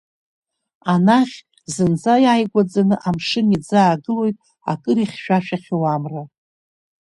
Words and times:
Анахь, 0.93 1.37
зынӡа 1.73 2.15
иааигәаӡаны 2.23 2.95
амшын 3.07 3.47
иӡаагылоит 3.55 4.37
акыр 4.71 4.97
ихьшәашәахьоу 5.03 5.83
амра. 5.93 6.23